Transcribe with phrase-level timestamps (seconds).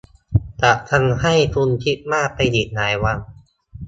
[0.61, 3.17] จะทำให้คุณคิดมากไปอีกหลายวัน